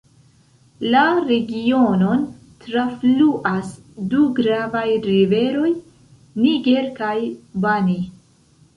La 0.93 1.03
regionon 1.31 2.23
trafluas 2.65 3.71
du 4.15 4.25
gravaj 4.43 4.85
riveroj: 5.07 5.73
Niger 6.43 6.93
kaj 7.01 7.17
Bani. 7.69 8.05